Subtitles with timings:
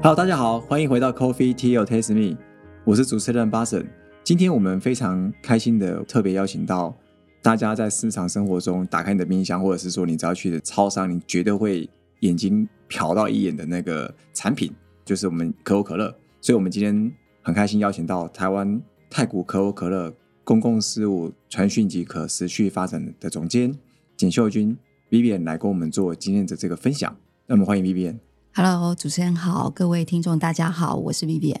[0.00, 2.38] Hello，大家好，欢迎回到 Coffee Tea Taste Me，
[2.84, 3.84] 我是主持人巴神。
[4.22, 6.96] 今天我们非常开心的特别邀请到
[7.42, 11.90] 大家在日常生活中打开你的冰箱，或者是说你只要去的超商，你绝对会
[12.20, 14.72] 眼睛瞟到一眼的那个产品，
[15.04, 16.14] 就是我们可口可乐。
[16.40, 17.12] 所以，我们今天
[17.42, 18.80] 很开心邀请到台湾
[19.10, 23.74] 太古可口可乐公共事务传讯及可持续发展的总监
[24.16, 24.78] 简秀君
[25.10, 27.16] Vivian 来跟我们做今天的这个分享。
[27.48, 28.18] 那么，欢迎 Vivian。
[28.60, 31.54] Hello，主持人好，各位听众大家好，我是 Vivian。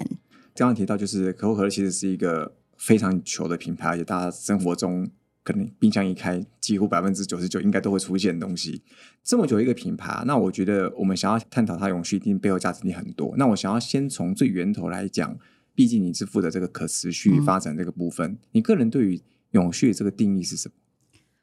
[0.56, 5.08] 刚刚提到，就是可口可乐其实是一个非常球的品牌，而且大家生活中
[5.44, 8.82] 可能冰箱一开，几乎百分之九十九应该都会出现的东西。
[9.22, 13.32] 这么久一个品牌啊，那我觉得我们想要探讨它永续，一定背后价值一定很多。
[13.36, 15.38] 那我想要先从最源头来讲，
[15.76, 19.22] 毕竟你是负责这个可持续发展这个部分，你个人对于
[19.52, 20.74] 永续这个定义是什么？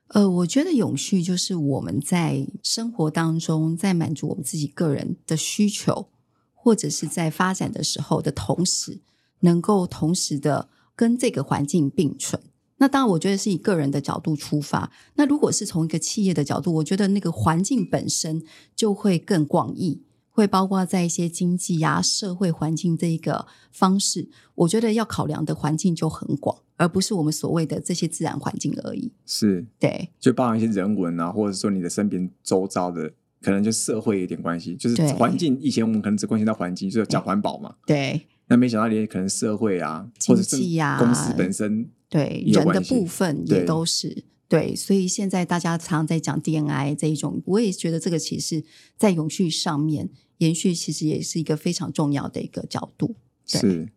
[0.09, 6.09] 呃，我觉得永续就是我们在生活当中，在满足我们自己个人的需求，
[6.53, 9.01] 或者是在发展的时候的同时，
[9.39, 12.41] 能够同时的跟这个环境并存。
[12.77, 14.91] 那当然，我觉得是以个人的角度出发。
[15.15, 18.43] 那如果是从一个企业的角度，我觉得那个环境本身
[18.75, 20.03] 就会更广义，
[20.35, 24.27] 会包括在一些经济呀、社会环境这一个方式。
[24.53, 29.13] 我觉得要考量的环境就很广，而不是我们所谓的这些自然环境而已。
[29.25, 35.57] 是对，就包含一些人文啊，或者说你的身边周遭的，可能就社会有一点关系，就是对环境。
[35.61, 37.73] 以前我们可能只关心到环境，就是讲环保嘛。
[37.87, 48.63] 对，那没想到连可能社会啊，经济啊公司本身，对，人的部分也都是对，所以现在大家常常在讲 DNI 这一种，我也觉得这个其实
[48.95, 53.15] 在永续上面延续，其实也是一个非常重要的一个角度。
[53.49, 53.89] 对是。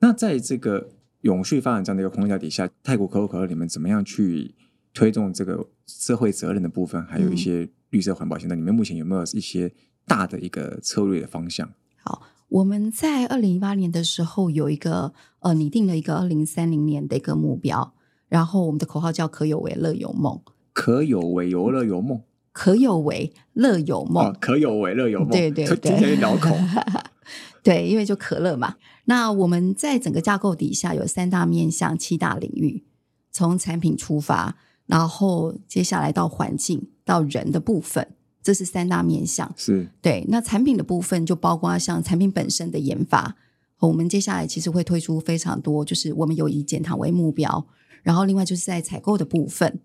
[0.00, 0.90] 那在这个
[1.20, 4.54] 永续发展这样的一个框架底下，泰国可口可乐你们怎么样去
[4.92, 8.58] 推动这个社会责任的部分，还有一些绿色环保行动？
[8.58, 9.72] 你们目前有没有一些
[10.06, 11.72] 大的一个策略的方向？
[12.02, 17.94] 好我们在二零一八年的时候有一个呃拟定了一个二零三零年的一个目标，
[18.28, 20.40] 然后我们的口号叫“可有为乐有梦
[20.72, 22.20] 可有为有乐有梦”，
[22.52, 24.26] 可有为乐有梦。
[24.26, 26.56] 哦，可有为乐有梦，对对对听起来有点绕口。
[27.62, 28.76] 对，因为就可乐嘛。
[29.04, 32.84] 那我们在整个架构底下有三大面向、七大领域，
[33.30, 39.52] 从产品出发，然后接下来到环境、到人的部分，这是三大面向。
[39.56, 43.36] 是对，那产品的部分就包括像产品本身的研发，
[43.78, 47.66] 我们接下来其实会推出非常多，就是我们有以减糖为目标，
[48.02, 49.80] 然后另外就是在采购的部分。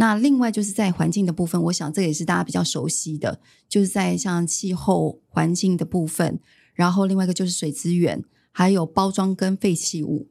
[0.00, 6.38] 那另外就是在环境的部分，我想这个也是大家比较熟悉的，就是在像气候环境的部分，
[6.72, 8.22] 然后另外一个就是水资源，
[8.52, 10.28] 还有包装跟废弃物。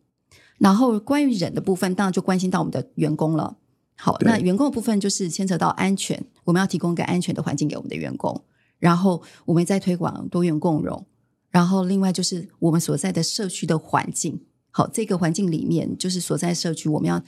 [0.58, 3.58] 然后关于人的部分，当然就关心到我们的员工了。
[3.98, 8.42] 好，那员工的部分就是牵扯到安全，我们要提供一个安全的环境给我们的员工。
[8.80, 11.06] 然后我们在推广多元共融，
[11.50, 14.40] 然后另外就是我们所在的社区的环境。
[14.72, 17.22] 好，这个环境里面就是所在社区，我们要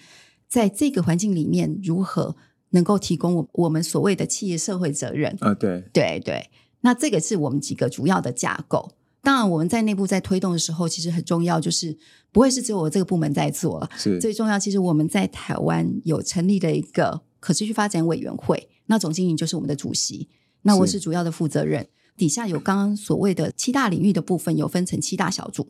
[0.50, 2.36] 在这个环境里面如何
[2.72, 5.38] 能够提供我我们所谓的企业社会责任。
[5.40, 6.50] 啊，对，对对，
[6.82, 8.92] 那这个是我们几个主要的架构。
[9.22, 11.98] 当然，我们在内部在推动的时候，其实很重要，就是
[12.32, 20.30] 不会是只有我这个部门在做，是最重要，其实我们在台湾有成立了一个可持续发展委员会，那总经理就是我们的主席，
[20.62, 21.88] 那我是是主要的负责人。
[22.16, 25.68] 底下有刚刚所谓的七大领域的部分，有分成七大小组。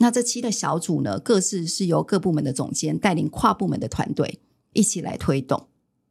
[0.00, 4.40] 那这七个小组呢，各自是由各部门的总监带领跨部门的团队
[4.72, 5.68] 一起来推动。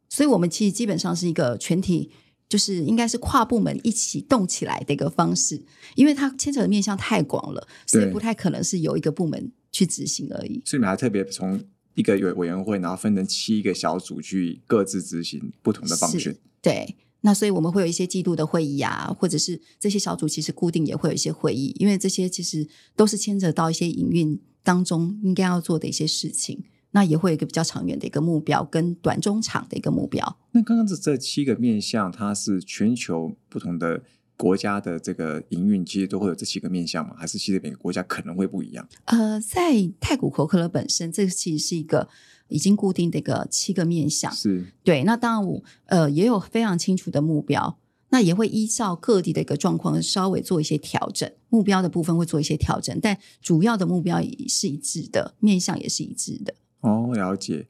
[0.08, 2.10] 所以，我们其实基本上是一个全体，
[2.48, 5.62] 就是应该是跨部门一起动起来的一个方式，
[5.96, 10.62] 因为它牵扯的面向太广了，所以不太可能是由一个部门去执行而已。
[10.64, 11.60] 所以你们还特别从
[11.94, 16.36] 一个委委员会，然后分成七个小组去各自执行不同的方是选。
[16.62, 22.66] 对，那所以我们会有一些季度的会议啊，或者是这些小组其实固定也会有一些会议，因为这些其实
[22.96, 26.64] 都是牵扯到一些营运当中应该要做的一些事情。
[26.92, 30.38] 那也会有一个比较长远的一个目标，跟短中长的一个目标。
[30.50, 34.02] 那刚刚这这七个面向，它是全球不同的
[34.40, 37.14] 国家的这个营运，其实都会有这几个面向吗？
[37.18, 38.88] 还是其实每个国家可能会不一样？
[39.04, 42.08] 呃，在太古可口可乐本身，这个其实是一个
[42.48, 44.32] 已经固定的一个七个面向。
[44.32, 47.78] 是对，那当然我呃也有非常清楚的目标，
[48.08, 56.54] 那也会依照各地的一个状况稍微做一些调整，目标的部分会做一些调整，但主要的目标也是一致的，面向也是一致的。
[56.80, 57.66] 哦，了解。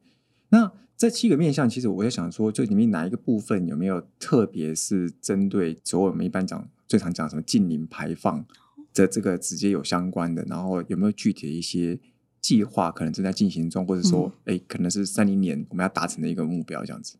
[0.50, 0.70] 那
[1.00, 8.44] 这七个面向，其实我在想说，就里面哪一个部分有没有特别是针对所有我们一般讲最常讲什么近零排放
[8.92, 11.98] 的这个直接有相关的，然后有没有具体的一些
[12.42, 17.16] 计划可能正在进行中，或者说，哎、可能是三零年我们要达成的一个目标这样子。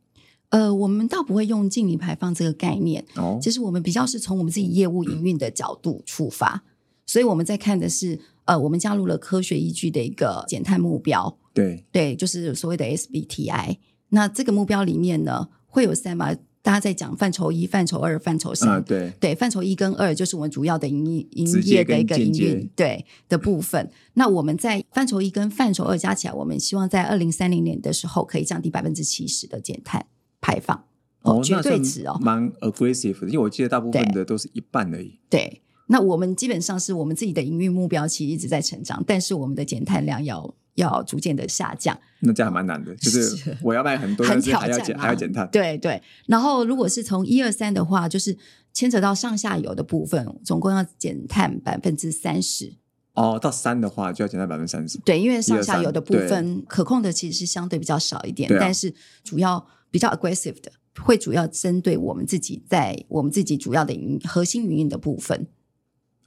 [0.50, 6.64] 呃，我们倒不会用净零排放这个概念，哦，其实我们比较是从我们自己业务营运的角度出发，
[7.06, 13.76] 所以我们在看的是，呃，我们加入了科学依据的一个减碳目标，对，对，就是所谓的 SBTI。
[14.08, 16.34] 那这个目标里面呢，会有三嘛？
[16.60, 18.68] 大家在讲范畴一、范畴二、范畴三。
[18.68, 23.88] 啊，对，对，范畴一跟二就是我们主要的营业营业的一个营运对的部分。
[24.14, 30.04] 那我们在范畴一跟范畴二加起来，我们希望在二零三零年的时候可以降低百分之七十的减碳
[30.40, 30.84] 排放。
[31.22, 32.18] 哦，绝对值哦。
[32.20, 35.20] 蛮 aggressive 的，因为我记得大部分的都是一半而已。
[35.30, 35.62] 对，
[35.92, 41.98] 那我们基本上是我们自己的营运目标其实一直在成长，但是我们的减碳量要要逐渐的下降。
[42.20, 45.48] 那这样还蛮难的，就是是我要卖很多，很但是还要减，挑战啊还要减碳。
[45.50, 48.38] 对对，然后如果是从一二三的话，就是
[48.72, 52.74] 牵扯到上下游的部分，总共要减碳百分之三十。
[53.14, 54.96] 哦，到三的话就要减到百分之三十。
[54.98, 58.94] 对，因为上下游的部分可控的其实是相对比较少一点，啊但是
[59.24, 60.70] 主要比较 aggressive 的，
[61.02, 65.48] 会主要针对我们自己在我们自己主要的营核心营运的部分。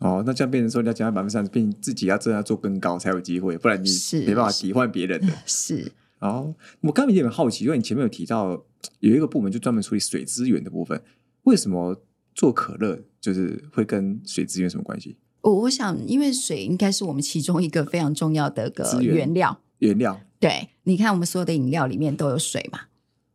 [0.04, 5.34] 哦，那这样变成说你要加到百分之三十，并自己要真的要做更高才有机会，不然你是没办法替换别人的。
[5.46, 8.64] 是，哦，我刚刚有点好奇，因为你前面有提到
[9.00, 11.02] 有一个部门就专门处理水资源的部分，
[11.44, 12.04] 为什么
[12.36, 15.18] 做可乐就是会跟水资源什么关系？
[15.42, 19.60] 我我想，因为水应该是我们其中一个非常重要的个原料。
[19.80, 22.80] 原料对，你看我们所有的饮料里面都有水嘛，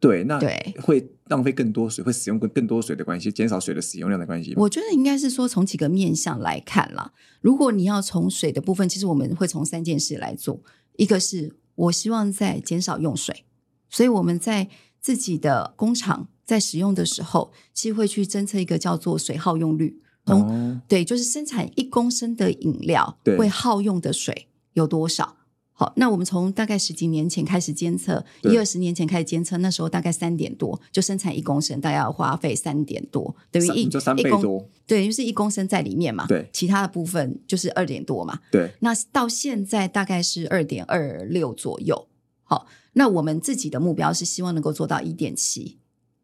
[0.01, 4.55] 对，那对会浪费更多水，会使用更更多水的关系，减少水的使用量的关系？
[4.57, 7.13] 我觉得应该是说从几个面向来看啦。
[7.41, 10.63] 如果你要从水的部分，其实我们会从三件事来做。
[10.97, 13.45] 一个是我希望在减少用水，
[13.89, 14.69] 所以我们在
[15.01, 20.03] 自己的工厂在使用的时候，其实会去侦测一个叫做水耗用率。
[20.27, 25.37] 从、哦，对，就是生产一公升的饮料对会耗用的水有多少？
[25.81, 38.41] 好，那我们从大概十几年前开始监测，一二十年前开始监测，那时候大概三点多，就生产一公升，大概要花费三点多，等于一三就三一公倍多，对，就是一公升在里面嘛，对其他的部分就是二点多嘛。
[38.51, 42.09] 对，那到现在大概是二点二六左右。
[42.43, 45.79] 好，那我们自己的目标是希望能够做到一点七，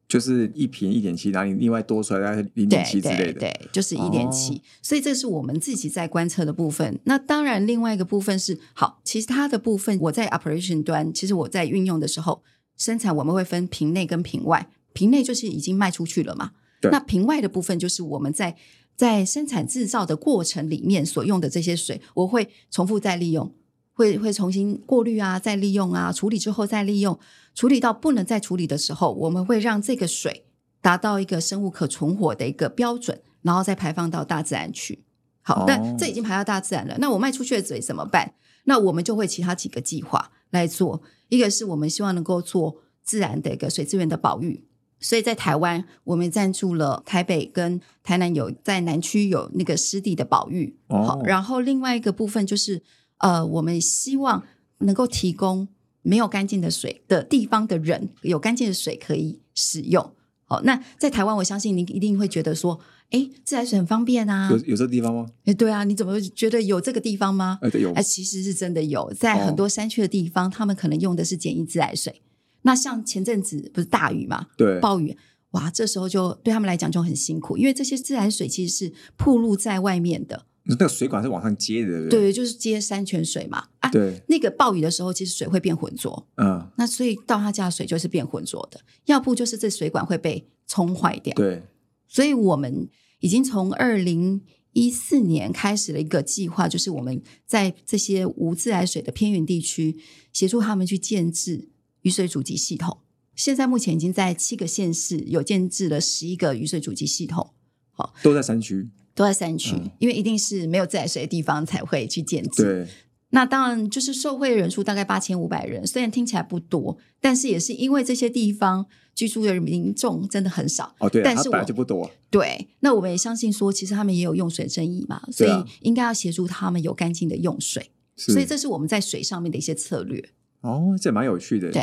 [0.06, 3.40] 就是一瓶一点七，然后你另外多出来大概零对点七之类的。
[3.40, 4.62] 对对，就是一点七。
[4.82, 6.98] 所以这是我们自己在观测的部分。
[7.04, 12.42] 那当然，另外一个部分是好，其实它的部分我在 operation 端，其实我在运用的时候，
[12.76, 16.52] 生产我们会分瓶内跟瓶外，瓶内就是已经卖出去了嘛。
[16.90, 18.54] 那瓶外的部分就是我们在
[18.94, 23.50] 在生产制造的过程里面所用的这些水，我会重复再利用，
[23.94, 27.18] 会会重新过滤啊，再利用啊，处理之后再利用，
[27.54, 30.46] 处理到不能再处理的时候，我们会让这个水
[30.80, 35.04] 达到一个生物可存活的一个标准，然后再排放到大自然去。
[35.40, 36.96] 好哦，那这已经排到大自然了。
[36.98, 38.34] 那我卖出去的水怎么办？
[38.64, 41.02] 那我们就会其他几个计划来做。
[41.28, 44.64] 一个是我们希望能够做自然的一个水资源的保育，
[45.00, 50.78] 所以在台湾我们赞助了台北跟台南有在南区有那个湿地的保育。
[50.88, 52.82] 哦好，然后另外一个部分就是
[53.18, 54.42] 呃，我们希望
[54.78, 55.68] 能够提供
[56.04, 60.12] 没有干净的水的地方的人有干净的水可以使用。
[60.44, 62.78] 好，那在台湾，我相信您一定会觉得说，
[63.10, 64.58] 哎，自来水很方便啊有。
[64.66, 65.26] 有这地方吗？
[65.46, 67.58] 哎，对啊，你怎么会觉得有这个地方吗？
[67.62, 72.20] 呃，对，有哎，其实是真的有，在哦很多山区的地方，他们可能用的是简易自来水。
[72.62, 75.16] 那像前阵子不是大雨嘛，对，暴雨，
[75.52, 83.68] 哇，这时候就对他们来讲就很辛苦，因为这些自来水其实是暴露在外面的，那个水管是往上接的，对不对，就是接山泉水嘛。
[83.80, 91.34] 啊，对，那个暴雨的时候，其实水会变浑浊，嗯，那所以到他家的水就是变浑浊的，要不就是这水管会被冲坏掉。
[91.34, 91.62] 对，
[92.08, 92.88] 所以我们
[93.20, 94.42] 已经从二零
[94.72, 99.98] 一四年开始了一个计划，就是我们在这些无自来水的偏远地区，
[100.32, 101.68] 协助他们去建制
[102.02, 102.98] 雨水主机系统。
[103.36, 107.52] 现在目前已经在七个县市有建制了十一个雨水主机系统，
[107.90, 112.62] 好都在山区，都在山区，嗯因为一定是没有自来水的地方才会去建制。
[112.62, 112.86] 对，
[113.30, 120.94] 那当然就是受惠人数大概八千五百人，虽然听起来不多，但是也是因为这些地方居住的民众真的很少。
[120.98, 127.90] 哦，对但是我就不多，对，那我们也相信说，其实他们也有用水争议嘛，所以应该要协助他们有干净的用水。
[128.16, 130.24] 是所以这是我们在水上面的一些策略。
[130.60, 131.70] 哦，这蛮有趣的。
[131.70, 131.82] 对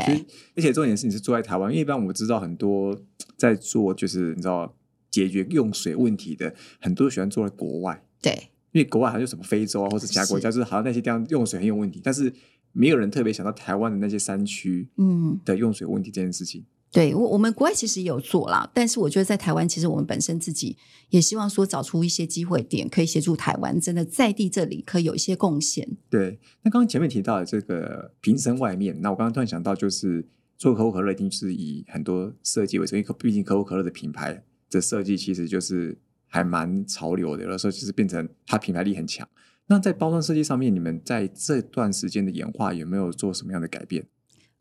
[0.55, 2.97] 而且重点是你是住在台湾，因为一般我们知道很多
[3.37, 4.73] 在做就是你知道
[5.11, 12.33] 解决用水问题的，很多喜欢做在国外，对，因为国外好像有什么非洲啊或者其他国家，是就是好像那些地方用水很有问题，但是
[12.71, 16.65] 没有人特别想到台湾的那些山区嗯，的用水问题这件事情。
[16.93, 20.75] 对我我们国外其实也有做啦，但是我觉得在台湾，其实我们本身自己
[21.09, 25.87] 也希望说找出一些机会点，可以协助台湾真的在地这里可以有一些贡献。
[26.09, 30.27] 对，那刚刚前面提到的这个瓶身外面，那我刚刚突然想到，就是
[30.57, 39.27] 做可口可乐一定是以很多设计为主，因为可毕竟可口可乐的品牌的设计其实就是还蛮潮流的，有的时候就是变成它品牌力很强。
[39.67, 44.07] 那在包装设计上面，你们在这段时间的演化有没有做什么样的改变？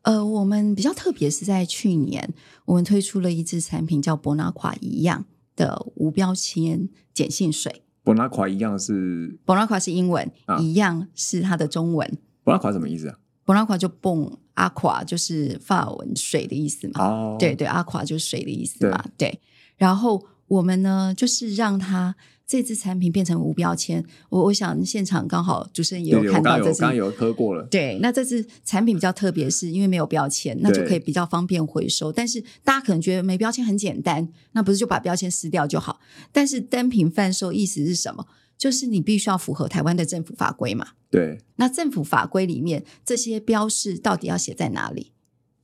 [0.03, 2.33] 呃，我们比较特别是在去年，
[2.65, 5.25] 我们推出了一支产品叫博纳垮一样
[5.55, 7.83] 的无标签碱性水。
[8.03, 12.17] 博纳垮一样是博纳垮是英文，啊一样是它的中文。
[12.43, 13.19] 博纳垮什么意思啊？
[13.43, 17.03] 博纳垮就蹦阿垮就是法文水的意思嘛。
[17.03, 19.05] 哦，对对，阿垮就是水的意思嘛。
[19.17, 19.39] 对，
[19.81, 24.05] 然后我们呢，就是让它这支产品变成无标签。
[24.29, 27.63] 我我想现场刚好主持人也有看到这支刚有喝过了。
[27.63, 32.13] 对，那这支产品比较特别，是因为没有标签，那就可以比较方便回收。
[32.13, 35.99] 但是大家可能觉得没标签很简单，那不是就把标签撕掉就好？
[36.31, 38.27] 但是单品贩售意思是什么？
[38.59, 40.89] 就是你必须要符合台湾的政府法规嘛。
[41.09, 45.13] 对，那政府法规里面这些标示到底要写在哪里？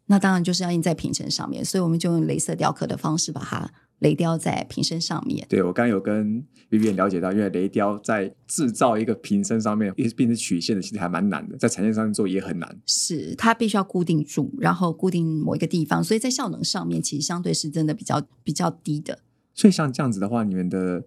[0.08, 3.70] 那当然就是要印在瓶身上面，所以我们就用镭射雕刻的方式把它
[4.00, 5.46] 雷雕在瓶身上面。
[5.50, 12.78] 对我刚刚有跟 Vivian 了解到，因为雷雕在制造一个瓶身上面，变成曲线的，其实还蛮难的，在产线上面做也很难。
[12.86, 19.20] 是它必须要固定住，然后固定某一个地方，所以在效能上面其实相对是真的比较比较低的。
[19.54, 21.04] 所以像这样子的话，你们的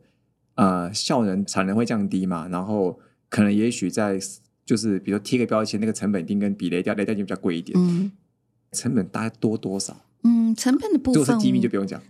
[0.55, 2.49] 呃效能产能会降低嘛？
[2.49, 4.19] 然后可能也许在
[4.65, 8.11] 就是比如说贴个标签，那个成本一定跟比雷雕雷雕就比较贵一点，嗯
[8.73, 9.97] 成本大概多多少？
[10.23, 12.01] 嗯，成本的部分如果是机密就不用讲。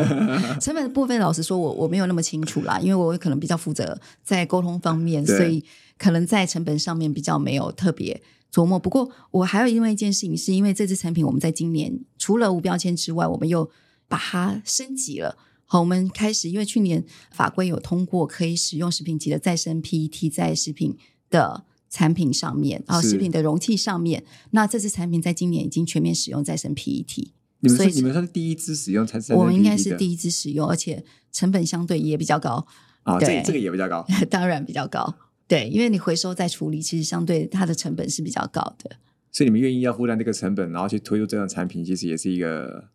[0.60, 5.62] 成本的部分，老实说我，我没有那么清楚啦，因为我可能比较负责在沟通方面，所以
[5.98, 8.78] 可能在成本上面比较没有特别琢磨。
[8.78, 13.70] 不过，我还有另外一件事情，是因为这支产品我们在今年除了无标签之外，我们又
[14.08, 15.36] 把它升级了。
[15.66, 20.96] 好，我们开始，因为去年法规有通过，可以使用食品级的再生 PET 在食品
[21.28, 24.24] 的产品上面，然后食品的容器上面。
[24.50, 27.28] 那这支产品在今年已经全面使用再生 PET。
[27.60, 32.66] 你们是你们算是第一支使用才是我们应该是第一支使用，而且成本相对也比较高，
[33.02, 34.06] 啊，这这个也比较高。
[34.28, 35.14] 当然比较高。
[35.46, 38.96] 对，因为你回收再处理，其实相对它的成本是比较高的。
[39.32, 42.88] 所以你们愿意要负担这个成本，然后去推出这样的产品，其实也是一个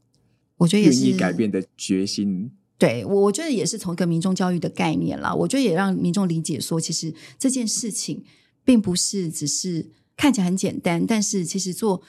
[0.57, 2.51] 我觉得也是愿意改变的决心。
[2.77, 5.33] 对我，我觉得也是从一个民众教育的概念啦。
[5.33, 8.23] 我觉得也让民众理解说，其实这件事情
[8.63, 12.01] 并不是只是看起来很简单，但是其实做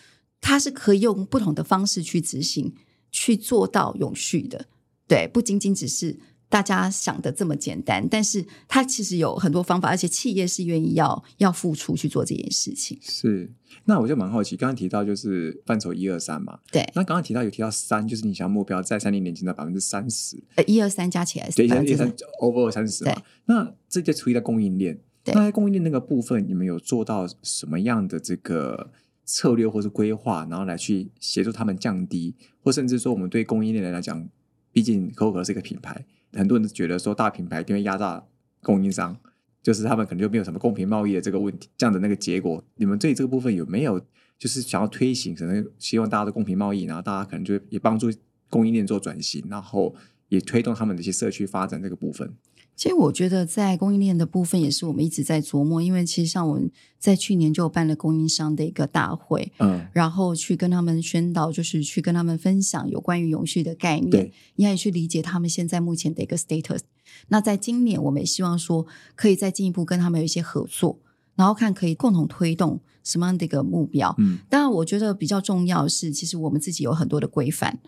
[0.46, 2.72] 它是可以用不同的方式去执行，
[3.10, 4.66] 去做到永续的。
[5.08, 12.96] 对，不仅仅只是大家想的这么简单，但是它其实有很多方法，而且企业是愿意要要付出去做这件事情。
[13.02, 13.52] 是，
[13.86, 22.08] 那我就蛮好奇，刚刚提到就是范畴一二三嘛，对，那刚刚提到有提到三，就是你想要目标在三零年前的百分之三十，呃，一二三加起来是对，一三
[22.40, 23.20] over 三十嘛。
[23.46, 25.34] 那这就处于在供应链，对。
[25.34, 28.92] 那在供应链那个部分，你们有做到什么样的这个
[29.26, 34.26] 策略或是规划，然后来去协助他们降低，或甚至说我们对供应链来讲，
[34.72, 38.24] 毕竟可口可乐是一个品牌，很多人觉得说大品牌一定会压榨
[38.62, 39.18] 供应商。
[39.62, 43.98] 就是他们可能就没有什么公平贸易的这个问题，这样的那个结果，你们对这个部分有没有
[44.38, 48.08] 就是想要推行，可能希望大家都公平贸易，然后大家可能就也帮助
[48.48, 49.92] 供应链做转型，然后
[50.28, 52.32] 也推动他们的一些社区发展这个部分。
[52.76, 66.80] 其实我觉得在供应链的部分也是我们一直在琢磨，因为其实像我们在去年就有办了供应商的一个大会，嗯，然后去跟他们宣导，就是去跟他们分享有关于永续的概念对，你也去理解他们现在目前的一个 status。
[67.28, 70.98] 那在今年，我们也希望说可以再进一步跟他们有一些合作，
[71.34, 74.14] 然后看可以共同推动什么样的一个目标。
[74.18, 77.78] 嗯，当然，我觉得比较重要的是，其实我们自己有很多的规范。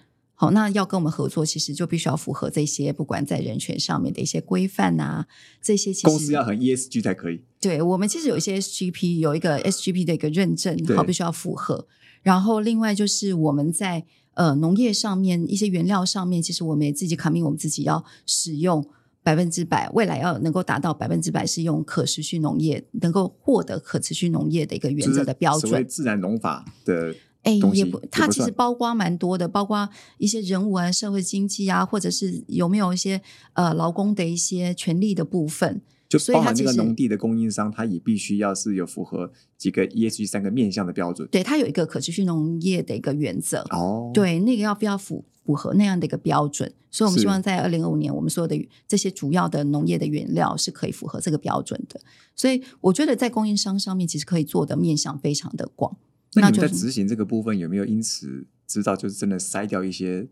[0.40, 5.26] 好，那要跟我们合作，其实就必须要符合这些，不管在人权上面的一些规范啊，
[5.60, 7.40] 这些其实公司要很 ESG 才可以。
[7.60, 11.88] 对我们其实有一些 SGP 有一个 SGP 的一个认证，好，必须要符合。
[12.22, 14.04] 然后另外就是我们在
[14.34, 18.88] 呃农业上面一些原料上面，其实我们也自己 commit 我们自己要使用
[19.24, 25.84] 百分之百，未来要能够达到百分之百是用可持续农业，能够获得可持续农业的一个原则的标就是所谓。
[25.84, 33.20] 自然农法的哎，也不，它其实包括蛮多的，包括一些人物啊、社会经济啊，或者是有没有一些
[33.54, 35.80] 呃劳工的一些权利的部分。
[36.08, 41.28] 就包含所以它其实那个农地的供应商，他也必须要是有符合几个 ESG 三个面向的标准。
[41.30, 43.58] 对，它有一个可持续农业的一个原则。
[43.68, 46.72] 哦，，对，那个要不要符符合那样的一个标准？
[46.90, 52.00] 所以我们希望在二零二五年，我们所有的这些主要的农业的原料是可以符合这个标准的。
[52.34, 55.98] 所以我觉得在供应商上面，其实可以做的面向非常的广。
[56.34, 60.26] 那你们在执行这个部分有没有因此知道，就是真的筛掉一些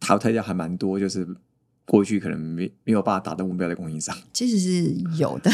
[0.00, 1.26] 淘汰掉还蛮多，就是
[1.86, 4.16] 过去可能没没有办法达到目标的供应商？
[4.32, 5.50] 其实是有的，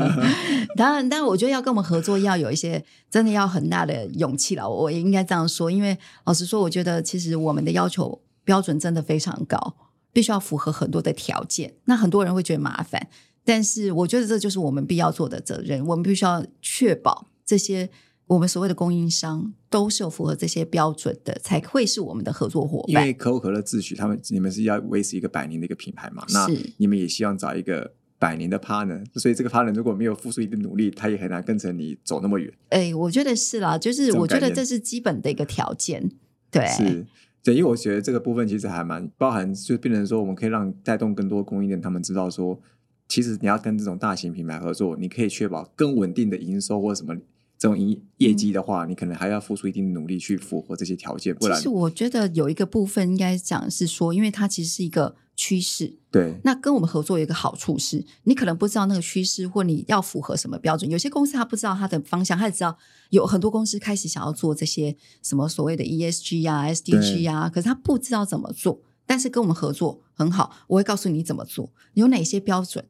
[0.76, 4.68] 当然，但我觉得要跟我们合作，要有一些真的要很大的勇气了。
[4.68, 9.76] 我也应该这样说，因为老实说，我觉得其实我们的要求标准真的非常高。
[10.10, 13.08] 必须要符合很多的条件，那很多人会觉得麻烦，
[13.44, 17.88] 但是我觉得这就是我们必要做的责任，我们必须要确保这些
[18.28, 23.02] 我们所谓的供应商都是有符合这些标准的，才会是我们的合作伙伴。
[23.02, 32.52] 因为可口可乐自诩他们你们是要维持一个百年的一个品牌嘛，那你们也希望找一个百年的 partner，所以这个 partner 如果没有付出一定努力，他也很难跟着你走那么远。
[32.68, 36.10] 哎，我觉得是啦，就是我觉得这是基本的一个条件。
[36.50, 37.06] 对，是，
[37.42, 42.60] 对，因为我觉得这个部分其实还蛮包含，就变成说我们可以让带动更多供应链，他们知道说，
[43.08, 47.16] 其实你要跟这种大型品牌合作，你可以确保更稳定的营收或什么
[47.58, 60.88] 这种营业绩的话，你可能还要付出一定的努力去符合这些条件，不然其实我觉得有一个部分应该讲是说，因为它其实是一个趋势，对那跟我们合作有一个好处是，你可能不知道那个趋势，或你要符合什么标准。
[60.88, 62.78] 有些公司他不知道它的方向，他只知道
[63.10, 68.82] 有很多公司开始想要做这些什么所谓的 ESG 啊、SDG 啊，可是他不知道怎么做。
[69.04, 72.84] 但是跟我们合作很好，我会告诉你怎么做，有哪些标准。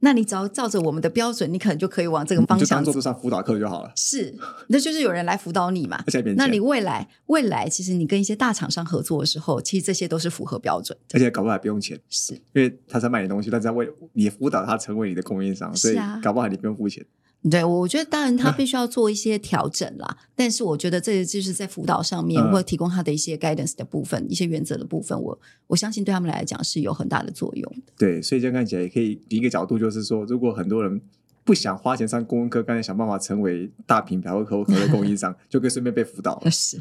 [0.00, 2.86] 那你只要照着我们的标准，你可能就可以往这个方向走。
[2.86, 3.92] 就当做上辅导课就好了。
[3.94, 4.34] 是，
[4.68, 6.02] 那就是有人来辅导你嘛
[6.36, 11.18] 那你未来未来，其实你跟一些大厂商合作的时候，其实这些都是符合标准的。
[11.18, 17.04] 而且搞不好还不用钱，是，因为他在卖你东西，但是要为你辅导他成为你的供应商，所以搞不好你不用付钱。
[17.48, 27.92] 对，我觉得当然他必须要做一些调整啦，但是我觉得这就是在辅导上面、嗯或者提供他的一些 guidance 的部分、一些原则的部分，我我相信对他们来讲是有很大的作用的。
[27.96, 31.00] 对，所以这样看起来也可以一个角度，就是说，如果很多人
[31.44, 36.50] 不想花钱上公文课，刚才想办法成为大品牌或可口可乐供应商， 就可以顺便被辅导了。
[36.50, 36.78] 是，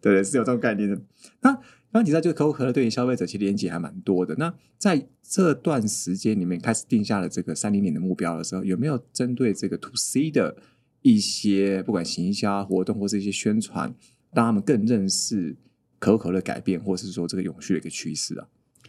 [0.00, 0.96] 对 对，是有这种概念的。
[1.40, 1.58] 那
[1.90, 4.34] 刚刚提到，就是可口可乐对于消费者其实连接还蛮多的。
[4.36, 10.56] 那在这段时间里面开始定下了这个三零年的目标的时候，有没有针对这个 to C 的
[11.02, 13.94] 一些不管行销活动或是一些宣传，
[14.32, 15.56] 让他们更认识
[15.98, 18.48] 可口可乐改变，或是说这个永续的一个趋势啊？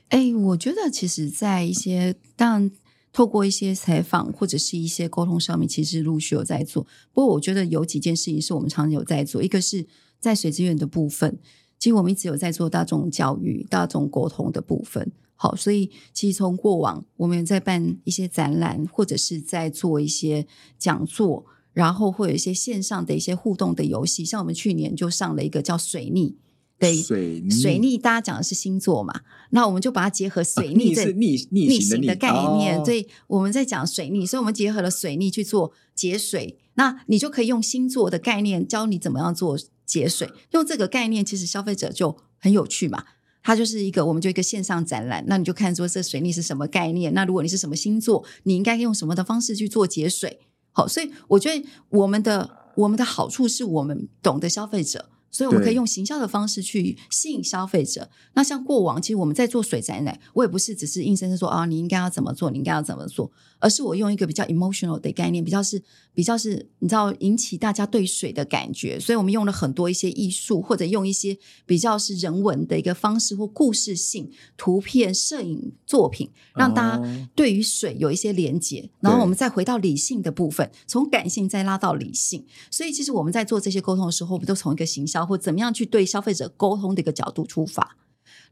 [0.10, 2.72] 哎，我觉得其实，在一些当然
[3.14, 6.84] 透过一些采访或者是一些沟通上面，其实陆续有在做。
[7.14, 9.86] 不过，我觉得有几件事情是我们常常有在做，一个是
[10.20, 11.40] 在水资源的部分，
[11.80, 15.12] 其实我们一直有在做大众教育、大众沟通的部分。
[15.36, 20.46] 好，所以其实从过往我们有在办一些展览，或者是在做一些
[20.78, 26.36] 讲座，然后会有一些线上的一些互动的游戏，像我们去年就上了一个叫水逆
[26.78, 36.58] 的一水逆水逆，大家讲的是星座嘛，那我们就把它结合水逆是 逆逆逆行的逆行的概念，哦所以我们在讲水逆，所以我们结合了水逆去做节水。
[36.74, 39.58] 那你就可以用星座的概念教你怎么样做
[39.90, 43.04] 节水，用这个概念，其实消费者就很有趣嘛。
[43.42, 47.14] 它就是一个，我们就一个线上展览，那你就看说这水逆是什么概念。
[47.16, 50.42] 那如果你是什么星座，你应该用什么的方式去做节水？
[50.72, 58.10] 好，所以我觉得我们的我们的好处是我们懂得消费者，所以我们可以用行销的方式去吸引消费者。
[58.34, 65.82] 那像过往，其实我们在做水展览，我也不是只是硬生生说啊，你应该要怎么做，你应该要怎么做，而是我用一个比较 emotional 的概念，比较是
[66.14, 82.46] 比较是你知道引起大家对水的感觉，所以我们用了很多一些艺术，或者用一些比较是人文的一个方式或故事性图片、摄影作品，让大家哦对于水有一些连接，然后我们再回到理性的部分，从感性再拉到理性。
[82.72, 87.98] 所以其实我们在做这些沟通的时候，我们都从一个行销或怎么样去对消费者沟通的一个角度出发。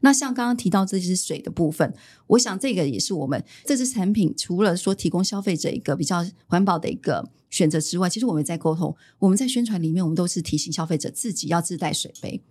[0.00, 1.94] 那像刚刚提到这支水的部分，
[2.28, 12.42] 我想这个也是我们这支产品除了说提供消费者一个比较环保的一个选择之外，其实我们在沟通，我们在宣传里面，我们都是提醒消费者自己要自带水杯。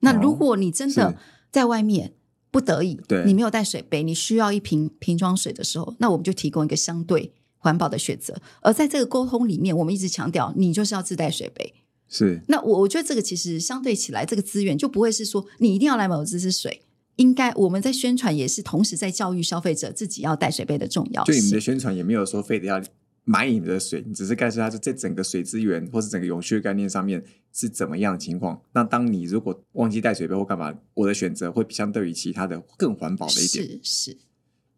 [0.00, 1.16] 那如果你真的
[1.50, 2.14] 在外面
[2.50, 8.40] 不得已，对你没有带水杯，你需要一瓶瓶装水的时候，那我们就提供一个相对环保的选择。
[8.62, 11.74] 而在这个沟通里面，我们一直强调，你就是要自带水杯。
[12.08, 16.82] 是那我我觉得这个其实相对起来，这个资源就不会是说你一定要来买我这支水。
[17.16, 21.60] 应该我们在宣传也是同时在教育消费者自己要带水杯的重要性就你们的。
[21.60, 22.82] 宣传也没有说非得要
[23.24, 28.62] 买你们的水，你只是告诉他是在整个水资源或是整个永续的概念上面是怎么样的情况。
[28.72, 33.66] 那当你如果忘记带水杯或干嘛，我的选择会相对于其他的更环保的一点。
[33.66, 34.18] 是是，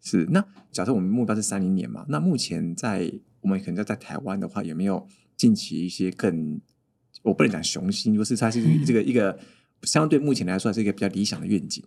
[0.00, 6.58] 是，那假设我们目标是三零年嘛，那目前在我们可能在在台湾的话，有没有近期一些更
[7.22, 9.38] 我不能讲雄心，就是它是这个 一个
[9.82, 11.84] 相对目前来说是一个比较理想的愿景。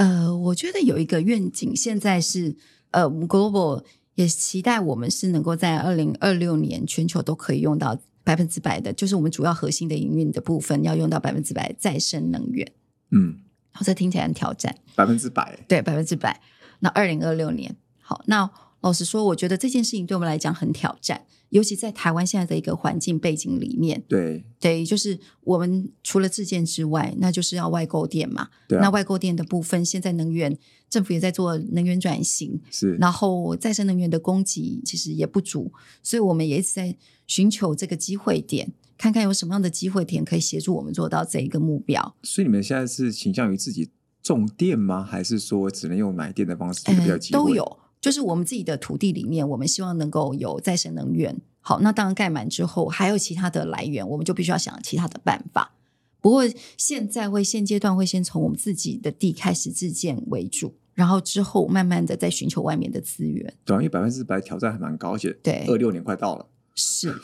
[0.00, 2.56] 呃，我觉得有一个愿景，现在是
[2.90, 3.84] 呃我们，Global
[4.14, 12.72] 也期待我们是能够在二零二六年全球都可以用到百分之百的，就是我们主要核心的营运的部分要用到百分之百再生能源。
[13.10, 13.40] 嗯，
[13.72, 14.74] 好，这听起来很挑战。
[14.96, 15.58] 百分之百。
[15.68, 16.40] 对，百分之百。
[16.78, 24.02] 那二零二六年，好，那老实说，我觉得这件事情对我们来讲很挑战，尤其在台湾现在的一个环境背景里面。
[24.08, 28.48] 对对，就是我们除了自建之外，那就是要外购电嘛。
[28.68, 30.58] 对啊那外购电的部分，现在能源
[30.88, 42.16] 政府也在做能源转型，是，然后再生能源的供给其实也不足，所以我们也一直在寻求这个机会点，看看有什么样的机会点可以协助我们做到这一个目标。
[42.22, 43.90] 所以你们现在是倾向于自己
[44.22, 45.02] 种电吗？
[45.02, 46.82] 还是说只能用买电的方式？
[46.84, 51.40] 这个比较呃机会都有，就是我们自己的土地里面，我们希望能够有再生能源。
[51.60, 55.74] 好，那当然盖满之后，还有其他的来源，我们就必须要想其他的办法。
[56.22, 56.42] 不过
[56.76, 63.54] 现在会现阶段会先从我们自己的地开始自建为主，然后之后慢慢的再寻求外面的资源。
[63.64, 67.14] 对啊，因为百分之百挑战还蛮高，而且对二六年快到了，是，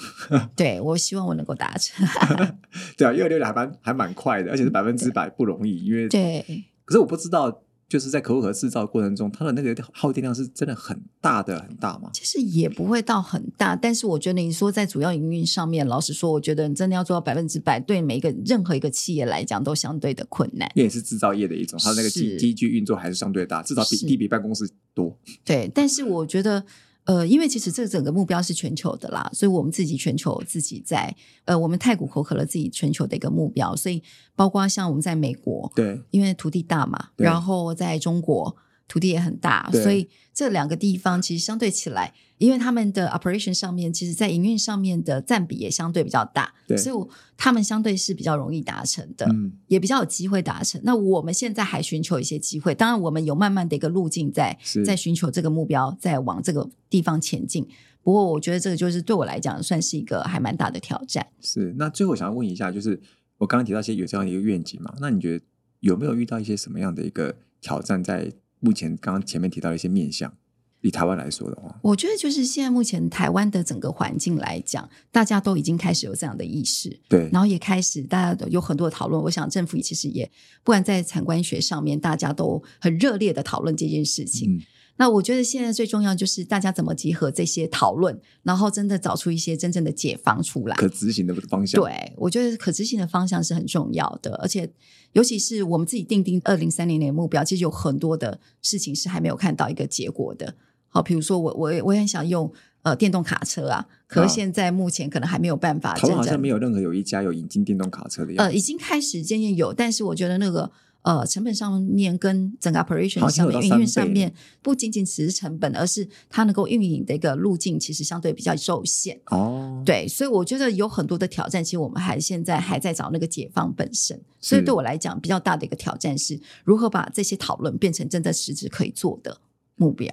[0.55, 2.07] 对我希望我能够达成。
[2.97, 6.45] 对啊，因为二六年还蛮还蛮快的，而且是百分之百不容易，因为对，
[6.85, 12.11] 可是我不知道，就是在可口可乐制造过程中，它的那个耗电量是真的很大的，很大吗？
[12.12, 20.68] 其实也不会到很大，但是我觉得你说在主要营运上面，老实说，我觉得你真的要做到百分之百，对每一个任何一个企业来讲都相对的困难。
[20.75, 25.16] 也是制造业的一种，它的那个机机具运作还是相对大，至少比是地比办公室多。
[25.44, 26.64] 对，但是我觉得，
[27.07, 31.14] 呃，因为其实这整个目标是全球的啦，所以我们自己全球自己在，
[31.45, 34.03] 呃，我们太古可口可乐自己全球的一个目标，所以
[34.35, 38.57] 包括像我们在美国，对，因为土地大嘛，然后在中国
[38.88, 49.27] 土地也很大，所以这两个地方其实相对起来，因为他们的 operation 上面，其实在营运上面的占比也相对比较大，对所以我他们相对是比较容易达成的。
[49.27, 50.81] 嗯，也比较有机会达成。
[50.85, 57.66] 那我们现在还寻求一些机会，当然我们有慢慢的一个路径在在寻求这个目标，在往这个地方前进。
[58.03, 61.27] 不过我觉得这个就是对我来讲算是一个还蛮大的挑战。
[61.40, 61.75] 是。
[61.77, 63.01] 那最后想要问一下，就是
[63.38, 64.94] 我刚刚提到一些有这样的一个愿景嘛？
[65.01, 65.44] 那你觉得
[65.81, 68.05] 有没有遇到一些什么样的一个挑战？
[68.05, 70.33] 在目前刚刚前面提到的一些面向，
[70.81, 79.21] 以台湾来说的话，我觉得就是现在目前台湾的整个环境来讲，大家都已经开始有这样的意识，对，然后也开始大家都有很多的讨论。
[79.23, 80.31] 我想政府其实也
[80.62, 84.57] 不管在产官学上面，大家都很热烈的讨论这件事情。
[84.57, 84.62] 嗯，
[84.98, 90.76] 那我觉得现在最重要就是大家怎么集合这些讨论，然后真的找出一些真正的解方出来。
[90.76, 94.70] 可执行的方向，对，我觉得可执行的方向是很重要的，而且
[95.12, 100.54] 尤其是我们自己定定二零三零年的目标，其实有很多的事情是还没有看到一个结果的。
[100.88, 108.48] 好，比如说我我也我也很想用呃电动卡车啊，可啊是现在目前可能还没有办法真台湾好像正没有任何有一家有引进电动卡车的样子。
[108.48, 110.70] 呃已经开始渐渐有，但是我觉得那个。
[111.07, 119.21] 呃，成本上面跟整个 operation 上面、营运三倍上面，不仅仅只是成本，而是它能够运营的一个路径，其实相对比较受限。
[119.27, 124.21] 哦，对，所以我觉得有很多的挑战，其实我们还现在还在找那个解放本身。
[124.40, 129.38] 所以对我来讲，比较大的一个挑战是如何把这些讨论变成真的实质可以做的
[129.77, 130.09] 目标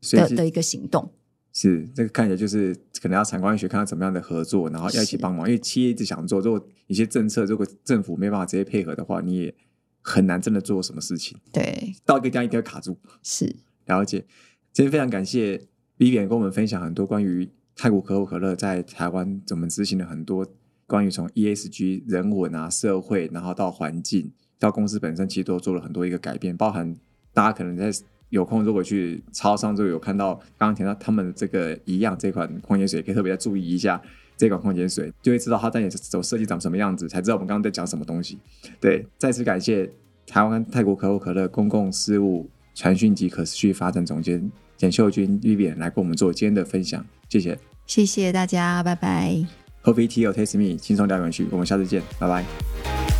[0.00, 1.10] 的的一个行动。
[1.52, 5.46] 是这个看起来就是可能要产官学看到怎么样的合作，然后要一起是帮忙。
[5.46, 9.54] 因为企业一直想做，如果一些政策如果政府没办法直接配合的话，你也
[10.08, 11.38] 很难真的做什么事情。
[11.52, 12.98] 对，到一个地方一定会卡住。
[13.22, 14.24] 是了解，
[14.72, 15.66] 今天非常感谢
[15.98, 20.46] Vivian 跟我们分享很多关于泰国可口可乐在台湾怎么执行的很多
[20.86, 26.96] 关于从 ESG 人文啊、社会，然后到环境，到公司本身，其实都做了很多一个改变，包含
[27.34, 27.90] 大家可能在
[28.30, 34.00] 有空如果去超商就有看到刚刚提到他们这个一样这款矿泉水，可以特别再注意一下
[34.38, 38.38] 这款矿泉水，就会知道它在你手设计长什么样子，才知道我们刚刚在讲什么东西。
[38.80, 39.90] 对，再次感谢
[40.26, 47.58] 台湾泰国可口可乐公共事务传讯及可持续发展总监简秀君 Vivian 来跟我们做今天的分享，谢谢。
[47.86, 49.44] 谢谢大家，拜拜。
[49.82, 53.17] Coffee Tea or Taste Me，轻松聊永续，我们下次见，拜拜。